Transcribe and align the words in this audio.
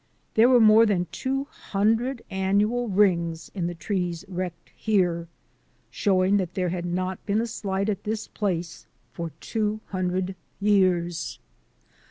There 0.33 0.49
were 0.49 0.59
more 0.59 0.87
than 0.87 1.05
two 1.11 1.43
hundred 1.51 2.23
annual 2.31 2.89
rings 2.89 3.51
in 3.53 3.67
the 3.67 3.75
trees 3.75 4.25
wrecked 4.27 4.71
here, 4.75 5.27
showing 5.91 6.37
that 6.37 6.55
there 6.55 6.69
had 6.69 6.85
not 6.87 7.23
been 7.27 7.39
a 7.39 7.45
slide 7.45 7.87
at 7.87 8.03
this 8.03 8.27
place 8.27 8.87
for 9.11 9.29
two 9.39 9.79
hundred 9.89 10.35
years. 10.59 11.37